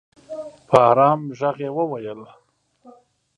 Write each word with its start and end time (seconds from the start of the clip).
په 0.67 0.77
ارام 0.89 1.21
ږغ 1.39 1.57
یې 1.65 1.69
وویل 1.77 2.21